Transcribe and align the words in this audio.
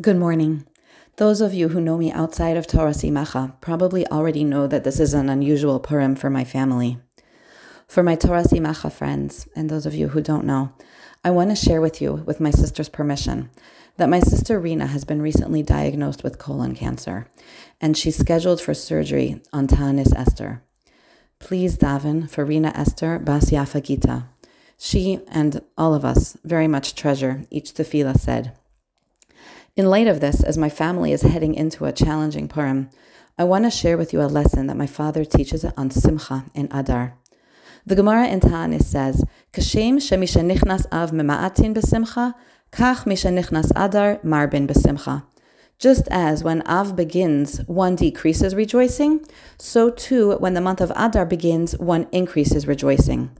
Good 0.00 0.16
morning. 0.16 0.66
Those 1.16 1.42
of 1.42 1.52
you 1.52 1.68
who 1.68 1.80
know 1.80 1.98
me 1.98 2.10
outside 2.10 2.56
of 2.56 2.66
Torah 2.66 2.92
Simacha 2.92 3.60
probably 3.60 4.06
already 4.06 4.44
know 4.44 4.66
that 4.66 4.82
this 4.82 4.98
is 4.98 5.12
an 5.12 5.28
unusual 5.28 5.78
Purim 5.78 6.16
for 6.16 6.30
my 6.30 6.42
family. 6.42 6.96
For 7.86 8.02
my 8.02 8.14
Torah 8.14 8.44
Simacha 8.44 8.90
friends, 8.90 9.46
and 9.54 9.68
those 9.68 9.84
of 9.84 9.94
you 9.94 10.08
who 10.08 10.22
don't 10.22 10.46
know, 10.46 10.72
I 11.22 11.30
want 11.32 11.50
to 11.50 11.56
share 11.56 11.82
with 11.82 12.00
you, 12.00 12.14
with 12.14 12.40
my 12.40 12.50
sister's 12.50 12.88
permission, 12.88 13.50
that 13.98 14.08
my 14.08 14.20
sister 14.20 14.58
Rina 14.58 14.86
has 14.86 15.04
been 15.04 15.20
recently 15.20 15.62
diagnosed 15.62 16.24
with 16.24 16.38
colon 16.38 16.74
cancer, 16.74 17.28
and 17.78 17.94
she's 17.94 18.16
scheduled 18.16 18.62
for 18.62 18.72
surgery 18.72 19.42
on 19.52 19.66
Ta'anis 19.66 20.16
Esther. 20.16 20.62
Please 21.40 21.76
daven 21.76 22.30
for 22.30 22.46
Rina 22.46 22.72
Esther 22.74 23.18
Bas 23.18 23.50
Yafa 23.50 23.82
Gita. 23.82 24.28
She 24.78 25.20
and 25.28 25.60
all 25.76 25.92
of 25.92 26.06
us 26.06 26.38
very 26.42 26.68
much 26.68 26.94
treasure 26.94 27.44
each 27.50 27.74
tefillah 27.74 28.18
said. 28.18 28.56
In 29.76 29.88
light 29.88 30.08
of 30.08 30.20
this, 30.20 30.42
as 30.42 30.58
my 30.58 30.68
family 30.68 31.12
is 31.12 31.22
heading 31.22 31.54
into 31.54 31.84
a 31.84 31.92
challenging 31.92 32.48
Purim, 32.48 32.90
I 33.38 33.44
want 33.44 33.64
to 33.64 33.70
share 33.70 33.96
with 33.96 34.12
you 34.12 34.20
a 34.20 34.24
lesson 34.24 34.66
that 34.66 34.76
my 34.76 34.88
father 34.88 35.24
teaches 35.24 35.64
on 35.64 35.90
Simcha 35.90 36.44
in 36.54 36.68
Adar. 36.72 37.14
The 37.86 37.94
Gemara 37.94 38.26
in 38.26 38.40
Ta'anis 38.40 38.84
says, 38.84 39.24
"Kashem 39.52 39.98
shemisha 39.98 40.42
nichnas 40.42 40.86
av 40.90 41.12
mema'atin 41.12 41.72
besimcha, 41.72 42.34
kach 42.72 43.06
misha 43.06 43.28
nichnas 43.28 43.70
Adar 43.76 44.18
marbin 44.24 44.66
besimcha." 44.66 45.22
Just 45.78 46.08
as 46.10 46.44
when 46.44 46.62
Av 46.66 46.94
begins, 46.94 47.58
one 47.66 47.94
decreases 47.94 48.54
rejoicing, 48.54 49.24
so 49.56 49.88
too 49.88 50.32
when 50.32 50.54
the 50.54 50.60
month 50.60 50.80
of 50.80 50.92
Adar 50.94 51.24
begins, 51.24 51.78
one 51.78 52.06
increases 52.12 52.66
rejoicing. 52.66 53.30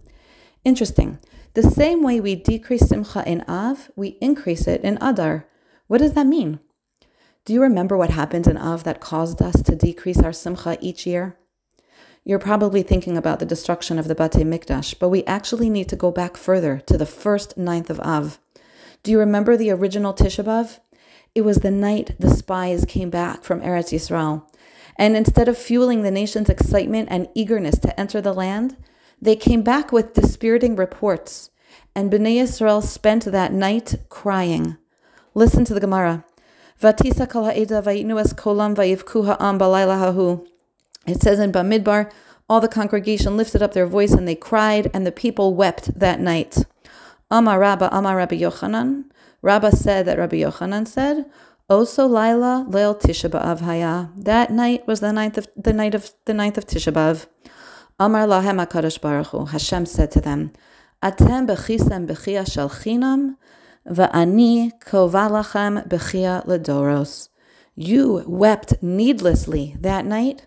Interesting. 0.64 1.18
The 1.52 1.62
same 1.62 2.02
way 2.02 2.20
we 2.20 2.36
decrease 2.36 2.88
Simcha 2.88 3.24
in 3.26 3.44
Av, 3.48 3.90
we 3.96 4.16
increase 4.22 4.66
it 4.66 4.80
in 4.82 4.96
Adar. 5.02 5.44
What 5.90 5.98
does 5.98 6.12
that 6.12 6.28
mean? 6.28 6.60
Do 7.44 7.52
you 7.52 7.60
remember 7.60 7.96
what 7.96 8.10
happened 8.10 8.46
in 8.46 8.56
Av 8.56 8.84
that 8.84 9.00
caused 9.00 9.42
us 9.42 9.60
to 9.62 9.74
decrease 9.74 10.20
our 10.20 10.32
simcha 10.32 10.78
each 10.80 11.04
year? 11.04 11.36
You're 12.24 12.38
probably 12.38 12.84
thinking 12.84 13.16
about 13.16 13.40
the 13.40 13.44
destruction 13.44 13.98
of 13.98 14.06
the 14.06 14.14
Bate 14.14 14.46
Mikdash, 14.46 14.96
but 15.00 15.08
we 15.08 15.24
actually 15.24 15.68
need 15.68 15.88
to 15.88 15.96
go 15.96 16.12
back 16.12 16.36
further 16.36 16.78
to 16.86 16.96
the 16.96 17.06
first 17.06 17.58
ninth 17.58 17.90
of 17.90 17.98
Av. 17.98 18.38
Do 19.02 19.10
you 19.10 19.18
remember 19.18 19.56
the 19.56 19.72
original 19.72 20.14
Tisha 20.14 20.44
B'Av? 20.44 20.78
It 21.34 21.40
was 21.40 21.56
the 21.56 21.72
night 21.72 22.14
the 22.20 22.30
spies 22.30 22.84
came 22.84 23.10
back 23.10 23.42
from 23.42 23.60
Eretz 23.60 23.92
Yisrael. 23.92 24.44
And 24.94 25.16
instead 25.16 25.48
of 25.48 25.58
fueling 25.58 26.02
the 26.02 26.12
nation's 26.12 26.48
excitement 26.48 27.08
and 27.10 27.26
eagerness 27.34 27.80
to 27.80 27.98
enter 27.98 28.20
the 28.20 28.32
land, 28.32 28.76
they 29.20 29.34
came 29.34 29.62
back 29.62 29.90
with 29.90 30.14
dispiriting 30.14 30.76
reports. 30.76 31.50
And 31.96 32.12
Bnei 32.12 32.36
Yisrael 32.36 32.80
spent 32.80 33.24
that 33.24 33.52
night 33.52 33.96
crying. 34.08 34.76
Listen 35.34 35.64
to 35.64 35.74
the 35.74 35.80
Gemara. 35.80 36.24
Vatisa 36.82 37.28
kol 37.28 37.44
ha'eda 37.44 37.82
kolam 37.82 38.74
vayivku 38.74 39.26
ha'am 39.26 39.58
balayla 39.58 40.12
hahu. 40.12 40.46
It 41.06 41.22
says 41.22 41.38
in 41.38 41.52
Bamidbar, 41.52 42.10
all 42.48 42.60
the 42.60 42.66
congregation 42.66 43.36
lifted 43.36 43.62
up 43.62 43.72
their 43.72 43.86
voice 43.86 44.12
and 44.12 44.26
they 44.26 44.34
cried, 44.34 44.90
and 44.92 45.06
the 45.06 45.12
people 45.12 45.54
wept 45.54 45.96
that 45.98 46.18
night. 46.18 46.64
Amar 47.30 47.60
Rabba, 47.60 47.88
Amar 47.92 48.16
Rabbi 48.16 48.40
Yochanan. 48.40 49.04
Rabba 49.40 49.70
said 49.70 50.04
that 50.06 50.18
Rabbi 50.18 50.38
Yochanan 50.38 50.88
said, 50.88 51.26
Oso 51.70 52.10
Laila 52.10 52.66
Leil 52.68 53.00
Tisha 53.00 53.30
B'Av 53.30 53.60
Haya. 53.60 54.10
That 54.16 54.50
night 54.50 54.84
was 54.88 54.98
the 54.98 55.12
ninth 55.12 55.38
of 55.38 55.46
the 55.56 55.72
night 55.72 55.94
of 55.94 56.10
the 56.24 56.34
ninth 56.34 56.58
of 56.58 56.66
Tisha 56.66 56.92
B'Av. 56.92 57.26
Amar 58.00 58.26
Lahem 58.26 58.66
Hakadosh 58.66 59.00
Baruch 59.00 59.28
Hu. 59.28 59.44
Hashem 59.44 59.86
said 59.86 60.10
to 60.10 60.20
them, 60.20 60.50
Atem 61.00 61.46
bechisem 61.46 62.08
bechia 62.08 62.50
shel 62.50 62.68
Va'ani 63.88 64.72
kovalachem 64.80 65.88
bechia 65.88 66.46
ledoros. 66.46 67.28
You 67.74 68.24
wept 68.26 68.82
needlessly 68.82 69.76
that 69.80 70.04
night, 70.04 70.46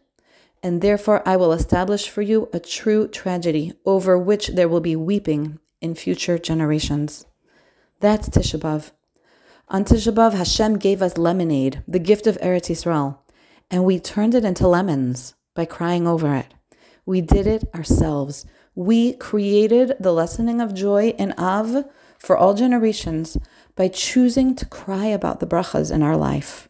and 0.61 0.81
therefore 0.81 1.27
I 1.27 1.35
will 1.35 1.51
establish 1.51 2.07
for 2.07 2.21
you 2.21 2.49
a 2.53 2.59
true 2.59 3.07
tragedy 3.07 3.73
over 3.85 4.17
which 4.17 4.49
there 4.49 4.69
will 4.69 4.81
be 4.81 4.95
weeping 4.95 5.59
in 5.81 5.95
future 5.95 6.37
generations. 6.37 7.25
That's 7.99 8.29
Tisha 8.29 8.59
B'Av. 8.59 8.91
On 9.69 9.83
Tisha 9.83 10.33
Hashem 10.33 10.77
gave 10.77 11.01
us 11.01 11.17
lemonade, 11.17 11.81
the 11.87 11.99
gift 11.99 12.27
of 12.27 12.37
Eretz 12.37 12.69
Yisrael, 12.69 13.17
and 13.71 13.83
we 13.83 13.99
turned 13.99 14.35
it 14.35 14.45
into 14.45 14.67
lemons 14.67 15.33
by 15.55 15.65
crying 15.65 16.05
over 16.05 16.35
it. 16.35 16.53
We 17.05 17.21
did 17.21 17.47
it 17.47 17.63
ourselves. 17.73 18.45
We 18.75 19.13
created 19.13 19.95
the 19.99 20.13
lessening 20.13 20.61
of 20.61 20.73
joy 20.73 21.09
in 21.17 21.33
Av 21.37 21.85
for 22.23 22.37
all 22.37 22.53
generations 22.53 23.37
by 23.75 23.89
choosing 23.89 24.55
to 24.55 24.65
cry 24.65 25.05
about 25.05 25.41
the 25.41 25.45
brachas 25.45 25.91
in 25.91 26.01
our 26.01 26.15
life. 26.15 26.69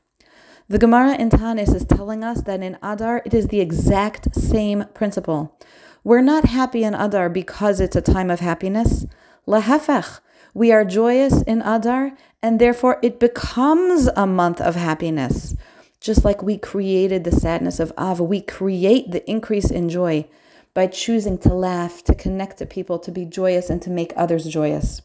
The 0.68 0.80
Gemara 0.80 1.16
in 1.16 1.30
Ta'anis 1.30 1.76
is 1.76 1.86
telling 1.86 2.24
us 2.24 2.42
that 2.42 2.64
in 2.64 2.80
Adar 2.82 3.22
it 3.24 3.36
is 3.36 3.48
the 3.48 3.60
exact 3.62 4.34
same 4.36 4.86
principle. 4.96 5.56
We're 6.04 6.22
not 6.22 6.46
happy 6.46 6.84
in 6.84 6.96
Adar 6.96 7.30
because 7.30 7.80
it's 7.80 7.96
a 7.96 8.02
time 8.02 8.32
of 8.32 8.40
happiness. 8.40 9.06
Lahefech, 9.48 10.22
we 10.56 10.72
are 10.72 10.84
joyous 10.84 11.44
in 11.44 11.62
Adar, 11.62 12.14
and 12.42 12.60
therefore 12.60 12.98
it 13.04 13.20
becomes 13.20 14.10
a 14.16 14.26
month 14.26 14.60
of 14.60 14.76
happiness. 14.76 15.56
Just 16.00 16.26
like 16.26 16.42
we 16.42 16.58
created 16.58 17.24
the 17.24 17.32
sadness 17.32 17.80
of 17.80 17.94
Av, 17.98 18.20
we 18.20 18.42
create 18.42 19.12
the 19.12 19.30
increase 19.30 19.70
in 19.70 19.88
joy 19.88 20.26
by 20.74 20.88
choosing 20.88 21.38
to 21.38 21.54
laugh, 21.54 22.04
to 22.06 22.16
connect 22.16 22.58
to 22.58 22.66
people, 22.66 22.98
to 23.00 23.12
be 23.12 23.26
joyous, 23.26 23.70
and 23.70 23.82
to 23.84 23.92
make 23.92 24.14
others 24.16 24.46
joyous. 24.46 25.02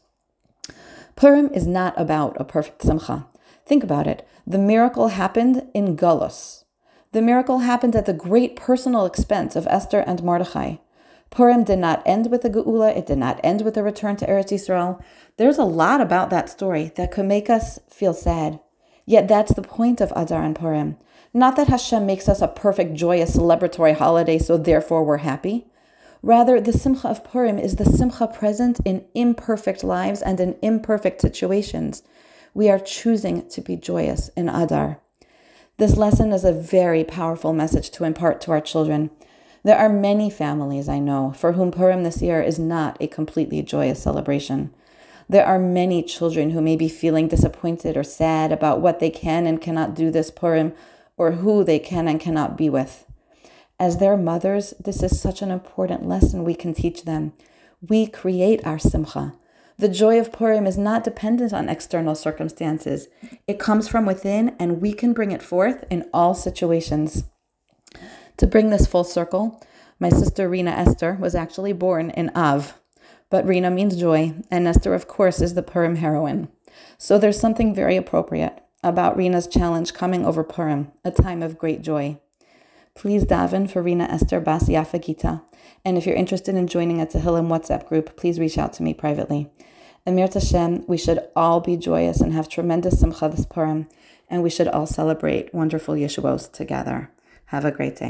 Purim 1.19 1.49
is 1.53 1.67
not 1.67 1.93
about 1.99 2.39
a 2.39 2.45
perfect 2.45 2.81
simcha. 2.81 3.27
Think 3.65 3.83
about 3.83 4.07
it. 4.07 4.25
The 4.47 4.57
miracle 4.57 5.09
happened 5.09 5.67
in 5.73 5.97
Golus. 5.97 6.63
The 7.11 7.21
miracle 7.21 7.59
happened 7.59 7.93
at 7.93 8.05
the 8.05 8.13
great 8.13 8.55
personal 8.55 9.05
expense 9.05 9.57
of 9.57 9.67
Esther 9.67 9.99
and 9.99 10.23
Mordechai. 10.23 10.77
Purim 11.29 11.65
did 11.65 11.79
not 11.79 12.01
end 12.05 12.31
with 12.31 12.43
the 12.43 12.49
Geula. 12.49 12.95
It 12.95 13.05
did 13.05 13.17
not 13.17 13.41
end 13.43 13.63
with 13.63 13.73
the 13.73 13.83
return 13.83 14.15
to 14.15 14.27
Eretz 14.27 14.53
Yisrael. 14.53 15.03
There's 15.35 15.57
a 15.57 15.65
lot 15.65 15.99
about 15.99 16.29
that 16.29 16.49
story 16.49 16.93
that 16.95 17.11
could 17.11 17.25
make 17.25 17.49
us 17.49 17.79
feel 17.89 18.13
sad. 18.13 18.61
Yet 19.05 19.27
that's 19.27 19.53
the 19.53 19.61
point 19.61 19.99
of 19.99 20.13
Adar 20.15 20.43
and 20.43 20.55
Purim. 20.55 20.95
Not 21.33 21.57
that 21.57 21.67
Hashem 21.67 22.05
makes 22.05 22.29
us 22.29 22.41
a 22.41 22.47
perfect, 22.47 22.93
joyous, 22.93 23.35
celebratory 23.35 23.93
holiday, 23.93 24.39
so 24.39 24.57
therefore 24.57 25.03
we're 25.03 25.17
happy. 25.17 25.68
Rather, 26.21 26.59
the 26.59 26.73
simcha 26.73 27.07
of 27.07 27.23
Purim 27.23 27.57
is 27.57 27.77
the 27.77 27.85
simcha 27.85 28.27
present 28.27 28.79
in 28.83 29.05
imperfect 29.15 29.83
lives 29.83 30.21
and 30.21 30.39
in 30.39 30.57
imperfect 30.61 31.21
situations. 31.21 32.03
We 32.53 32.69
are 32.69 32.79
choosing 32.79 33.47
to 33.49 33.61
be 33.61 33.77
joyous 33.77 34.29
in 34.35 34.49
Adar. 34.49 34.99
This 35.77 35.95
lesson 35.95 36.33
is 36.33 36.43
a 36.43 36.51
very 36.51 37.05
powerful 37.05 37.53
message 37.53 37.89
to 37.91 38.03
impart 38.03 38.41
to 38.41 38.51
our 38.51 38.59
children. 38.59 39.11
There 39.63 39.77
are 39.77 39.87
many 39.87 40.29
families 40.29 40.89
I 40.89 40.99
know 40.99 41.31
for 41.37 41.53
whom 41.53 41.71
Purim 41.71 42.03
this 42.03 42.21
year 42.21 42.41
is 42.41 42.59
not 42.59 42.97
a 42.99 43.07
completely 43.07 43.61
joyous 43.61 44.03
celebration. 44.03 44.73
There 45.29 45.45
are 45.45 45.59
many 45.59 46.03
children 46.03 46.49
who 46.49 46.61
may 46.61 46.75
be 46.75 46.89
feeling 46.89 47.29
disappointed 47.29 47.95
or 47.95 48.03
sad 48.03 48.51
about 48.51 48.81
what 48.81 48.99
they 48.99 49.09
can 49.09 49.45
and 49.45 49.61
cannot 49.61 49.95
do 49.95 50.11
this 50.11 50.31
Purim 50.31 50.73
or 51.15 51.31
who 51.33 51.63
they 51.63 51.79
can 51.79 52.07
and 52.07 52.19
cannot 52.19 52.57
be 52.57 52.69
with. 52.69 53.05
As 53.81 53.97
their 53.97 54.17
mothers, 54.17 54.73
this 54.77 55.01
is 55.01 55.21
such 55.21 55.41
an 55.41 55.51
important 55.51 56.05
lesson 56.05 56.43
we 56.43 56.53
can 56.53 56.73
teach 56.73 57.05
them. 57.05 57.31
We 57.81 58.07
create 58.07 58.65
our 58.67 58.77
simcha. 58.77 59.35
The 59.77 59.87
joy 59.87 60.19
of 60.19 60.33
Purim 60.33 60.67
is 60.67 60.77
not 60.77 61.05
dependent 61.05 61.53
on 61.53 61.69
external 61.69 62.13
circumstances. 62.13 63.07
It 63.47 63.57
comes 63.57 63.87
from 63.87 64.05
within, 64.05 64.53
and 64.59 64.81
we 64.81 64.91
can 64.91 65.13
bring 65.13 65.31
it 65.31 65.41
forth 65.41 65.85
in 65.89 66.09
all 66.13 66.33
situations. 66.33 67.23
To 68.35 68.45
bring 68.45 68.69
this 68.69 68.85
full 68.85 69.05
circle, 69.05 69.63
my 69.97 70.09
sister 70.09 70.49
Rina 70.49 70.71
Esther 70.71 71.17
was 71.17 71.33
actually 71.33 71.71
born 71.71 72.09
in 72.09 72.31
Av, 72.35 72.77
but 73.29 73.47
Rina 73.47 73.71
means 73.71 73.95
joy, 73.95 74.33
and 74.51 74.67
Esther, 74.67 74.93
of 74.93 75.07
course, 75.07 75.39
is 75.39 75.53
the 75.53 75.63
Purim 75.63 75.95
heroine. 75.95 76.49
So 76.97 77.17
there's 77.17 77.39
something 77.39 77.73
very 77.73 77.95
appropriate 77.95 78.61
about 78.83 79.15
Rina's 79.15 79.47
challenge 79.47 79.93
coming 79.93 80.25
over 80.25 80.43
Purim, 80.43 80.91
a 81.05 81.11
time 81.11 81.41
of 81.41 81.57
great 81.57 81.81
joy 81.81 82.19
please 82.99 83.23
daven 83.23 83.69
for 83.71 83.81
Rina 83.81 84.03
Esther 84.03 84.41
Bas 84.41 84.67
Yafa 84.67 85.01
Gita. 85.01 85.41
And 85.85 85.97
if 85.97 86.05
you're 86.05 86.17
interested 86.17 86.55
in 86.55 86.67
joining 86.67 86.99
a 86.99 87.05
Tehillim 87.05 87.47
WhatsApp 87.47 87.87
group, 87.87 88.17
please 88.17 88.41
reach 88.41 88.57
out 88.57 88.73
to 88.73 88.83
me 88.83 88.93
privately. 88.93 89.49
Im 90.05 90.17
Yirtzeh 90.17 90.33
Hashem, 90.33 90.83
we 90.85 90.97
should 90.97 91.25
all 91.33 91.61
be 91.61 91.77
joyous 91.77 92.19
and 92.19 92.33
have 92.33 92.49
tremendous 92.49 92.99
simcha 92.99 93.29
this 93.29 93.45
Purim, 93.45 93.87
and 94.29 94.43
we 94.43 94.49
should 94.49 94.67
all 94.67 94.85
celebrate 94.85 95.53
wonderful 95.53 95.93
Yeshuos 95.93 96.51
together. 96.51 97.09
Have 97.45 97.63
a 97.63 97.71
great 97.71 97.95
day. 97.95 98.07